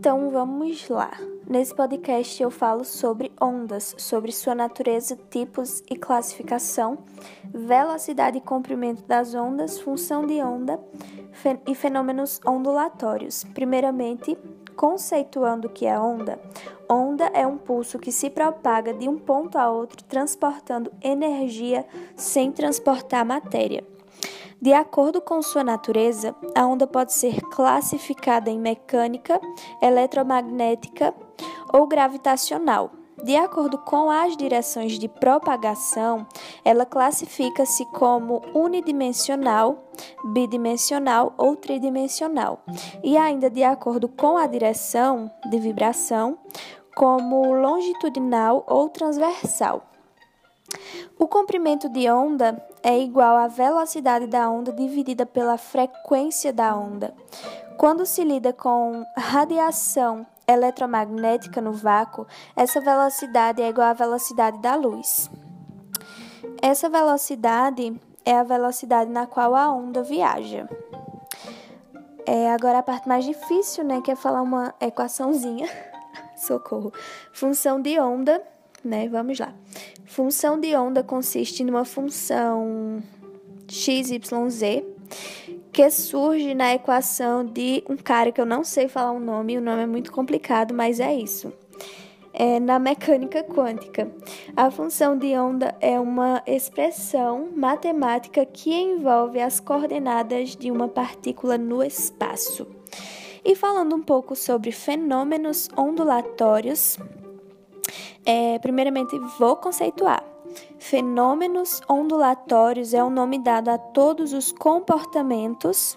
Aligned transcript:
Então 0.00 0.30
vamos 0.30 0.88
lá. 0.88 1.10
Nesse 1.46 1.74
podcast 1.74 2.42
eu 2.42 2.50
falo 2.50 2.86
sobre 2.86 3.30
ondas, 3.38 3.94
sobre 3.98 4.32
sua 4.32 4.54
natureza, 4.54 5.14
tipos 5.28 5.82
e 5.90 5.94
classificação, 5.94 7.00
velocidade 7.44 8.38
e 8.38 8.40
comprimento 8.40 9.02
das 9.04 9.34
ondas, 9.34 9.78
função 9.78 10.26
de 10.26 10.40
onda 10.40 10.80
e 11.66 11.74
fenômenos 11.74 12.40
ondulatórios. 12.46 13.44
Primeiramente, 13.52 14.38
conceituando 14.74 15.68
o 15.68 15.70
que 15.70 15.84
é 15.84 15.98
onda. 15.98 16.40
Onda 16.88 17.26
é 17.34 17.46
um 17.46 17.58
pulso 17.58 17.98
que 17.98 18.10
se 18.10 18.30
propaga 18.30 18.94
de 18.94 19.06
um 19.06 19.18
ponto 19.18 19.58
a 19.58 19.70
outro, 19.70 20.02
transportando 20.04 20.90
energia 21.02 21.84
sem 22.16 22.50
transportar 22.50 23.22
matéria. 23.26 23.84
De 24.60 24.72
acordo 24.72 25.20
com 25.20 25.40
sua 25.40 25.64
natureza, 25.64 26.34
a 26.54 26.66
onda 26.66 26.86
pode 26.86 27.12
ser 27.14 27.40
classificada 27.42 28.50
em 28.50 28.58
mecânica, 28.58 29.40
eletromagnética 29.80 31.14
ou 31.72 31.86
gravitacional. 31.86 32.90
De 33.22 33.36
acordo 33.36 33.76
com 33.76 34.10
as 34.10 34.34
direções 34.36 34.98
de 34.98 35.06
propagação, 35.06 36.26
ela 36.64 36.86
classifica-se 36.86 37.84
como 37.86 38.40
unidimensional, 38.54 39.90
bidimensional 40.32 41.34
ou 41.36 41.54
tridimensional. 41.54 42.62
E 43.04 43.18
ainda 43.18 43.50
de 43.50 43.62
acordo 43.62 44.08
com 44.08 44.38
a 44.38 44.46
direção 44.46 45.30
de 45.50 45.58
vibração, 45.58 46.38
como 46.94 47.54
longitudinal 47.54 48.64
ou 48.66 48.88
transversal. 48.88 49.82
O 51.18 51.28
comprimento 51.28 51.88
de 51.88 52.10
onda 52.10 52.64
é 52.82 52.98
igual 52.98 53.36
à 53.36 53.46
velocidade 53.46 54.26
da 54.26 54.48
onda 54.48 54.72
dividida 54.72 55.26
pela 55.26 55.58
frequência 55.58 56.52
da 56.52 56.74
onda. 56.74 57.14
Quando 57.76 58.06
se 58.06 58.24
lida 58.24 58.52
com 58.52 59.04
radiação 59.16 60.26
eletromagnética 60.46 61.60
no 61.60 61.72
vácuo, 61.72 62.26
essa 62.56 62.80
velocidade 62.80 63.62
é 63.62 63.68
igual 63.68 63.88
à 63.88 63.92
velocidade 63.92 64.58
da 64.58 64.74
luz. 64.74 65.30
Essa 66.62 66.88
velocidade 66.88 67.98
é 68.24 68.36
a 68.36 68.42
velocidade 68.42 69.10
na 69.10 69.26
qual 69.26 69.54
a 69.54 69.70
onda 69.72 70.02
viaja. 70.02 70.68
É 72.26 72.50
agora 72.52 72.78
a 72.78 72.82
parte 72.82 73.08
mais 73.08 73.24
difícil, 73.24 73.84
né, 73.84 74.00
que 74.00 74.10
é 74.10 74.16
falar 74.16 74.42
uma 74.42 74.74
equaçãozinha. 74.80 75.68
Socorro. 76.36 76.92
Função 77.32 77.80
de 77.80 77.98
onda 77.98 78.42
né? 78.84 79.08
Vamos 79.08 79.38
lá. 79.38 79.52
Função 80.10 80.58
de 80.58 80.74
onda 80.74 81.04
consiste 81.04 81.62
numa 81.62 81.84
função 81.84 83.00
x, 83.68 84.10
y, 84.10 84.50
z 84.50 84.84
que 85.70 85.88
surge 85.88 86.52
na 86.52 86.74
equação 86.74 87.44
de 87.44 87.84
um 87.88 87.96
cara 87.96 88.32
que 88.32 88.40
eu 88.40 88.44
não 88.44 88.64
sei 88.64 88.88
falar 88.88 89.12
o 89.12 89.20
nome, 89.20 89.56
o 89.56 89.60
nome 89.60 89.82
é 89.84 89.86
muito 89.86 90.10
complicado, 90.10 90.74
mas 90.74 90.98
é 90.98 91.14
isso. 91.14 91.52
É, 92.32 92.58
na 92.58 92.80
mecânica 92.80 93.44
quântica, 93.44 94.10
a 94.56 94.68
função 94.68 95.16
de 95.16 95.38
onda 95.38 95.76
é 95.80 96.00
uma 96.00 96.42
expressão 96.44 97.48
matemática 97.54 98.44
que 98.44 98.74
envolve 98.74 99.40
as 99.40 99.60
coordenadas 99.60 100.56
de 100.56 100.72
uma 100.72 100.88
partícula 100.88 101.56
no 101.56 101.84
espaço. 101.84 102.66
E 103.44 103.54
falando 103.54 103.94
um 103.94 104.02
pouco 104.02 104.34
sobre 104.34 104.72
fenômenos 104.72 105.68
ondulatórios, 105.76 106.98
é, 108.24 108.58
primeiramente, 108.58 109.18
vou 109.38 109.56
conceituar. 109.56 110.22
Fenômenos 110.78 111.80
ondulatórios 111.88 112.92
é 112.92 113.02
o 113.02 113.10
nome 113.10 113.38
dado 113.38 113.68
a 113.68 113.78
todos 113.78 114.32
os 114.32 114.50
comportamentos 114.50 115.96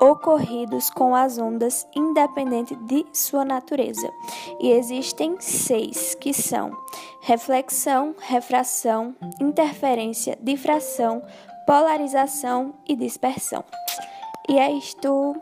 ocorridos 0.00 0.88
com 0.88 1.14
as 1.14 1.36
ondas, 1.38 1.86
independente 1.94 2.74
de 2.74 3.04
sua 3.12 3.44
natureza. 3.44 4.10
E 4.58 4.70
existem 4.70 5.36
seis, 5.40 6.14
que 6.14 6.32
são 6.32 6.72
reflexão, 7.20 8.14
refração, 8.18 9.14
interferência, 9.40 10.38
difração, 10.40 11.22
polarização 11.66 12.74
e 12.88 12.96
dispersão. 12.96 13.62
E 14.48 14.58
é 14.58 14.72
isto. 14.72 15.36